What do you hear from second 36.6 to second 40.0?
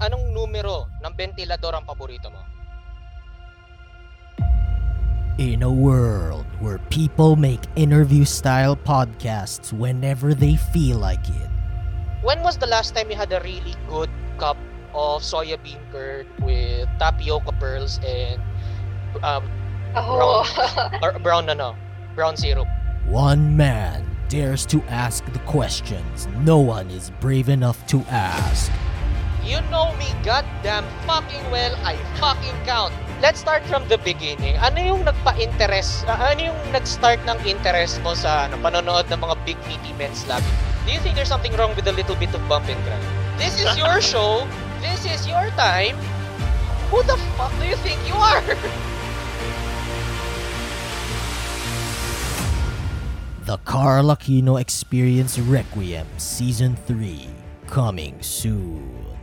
nag-start ng interest mo sa ano, panonood ng mga big meaty